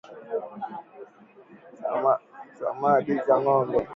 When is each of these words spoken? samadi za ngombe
samadi 2.57 3.13
za 3.25 3.35
ngombe 3.41 3.79